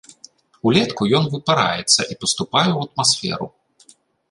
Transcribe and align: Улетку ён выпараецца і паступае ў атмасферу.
Улетку 0.69 1.01
ён 1.19 1.27
выпараецца 1.35 2.01
і 2.15 2.19
паступае 2.21 2.69
ў 2.73 2.79
атмасферу. 2.91 3.47